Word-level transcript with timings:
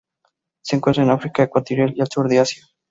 Se 0.63 0.75
encuentra 0.75 1.03
en 1.03 1.11
África 1.11 1.43
ecuatorial 1.43 1.93
y 1.95 2.01
Sur 2.09 2.27
de 2.27 2.39
Asia. 2.39 2.63